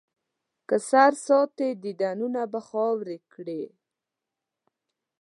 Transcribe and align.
که 0.67 0.77
سر 0.89 1.11
ساتې، 1.25 1.69
دیدنونه 1.83 2.41
به 2.51 2.59
خاورې 2.67 3.17
کړي. 3.33 3.63